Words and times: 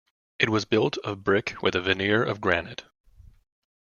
It 0.39 0.49
was 0.49 0.65
built 0.65 0.97
of 1.03 1.23
brick 1.23 1.61
with 1.61 1.75
a 1.75 1.79
veneer 1.81 2.23
of 2.23 2.41
granite. 2.41 2.85